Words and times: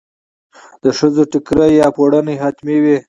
د 0.83 0.85
ښځو 0.97 1.23
ټیکری 1.31 1.69
یا 1.81 1.87
پړونی 1.95 2.35
حتمي 2.43 2.77
وي. 2.83 2.97